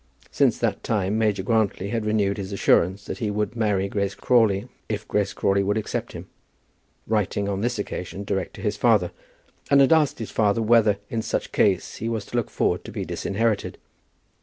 [0.31, 4.67] Since that time Major Grantly had renewed his assurance that he would marry Grace Crawley
[4.89, 6.27] if Grace Crawley would accept him,
[7.05, 9.11] writing on this occasion direct to his father,
[9.69, 12.91] and had asked his father whether, in such case, he was to look forward to
[12.91, 13.77] be disinherited.